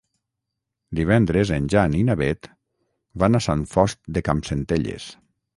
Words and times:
Divendres 0.99 1.51
en 1.57 1.67
Jan 1.75 1.97
i 1.99 2.01
na 2.09 2.17
Beth 2.23 2.49
van 3.25 3.41
a 3.41 3.45
Sant 3.49 3.65
Fost 3.75 4.03
de 4.17 4.29
Campsentelles. 4.31 5.11